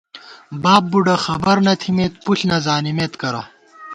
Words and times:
باب 0.63 0.83
بُڈہ 0.91 1.15
خبر 1.25 1.57
نہ 1.65 1.73
تھِمېت 1.81 2.13
پُݪ 2.23 2.39
نَزانِمېت 2.51 3.13
کرہ 3.21 3.43